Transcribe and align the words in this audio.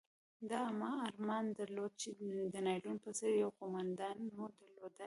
ما 0.79 0.91
ارمان 1.07 1.45
درلود 1.57 1.93
چې 2.01 2.09
د 2.53 2.55
ناپلیون 2.65 2.97
په 3.05 3.11
څېر 3.17 3.33
یو 3.43 3.49
قومندان 3.59 4.17
مو 4.35 4.45
درلودلای. 4.59 4.99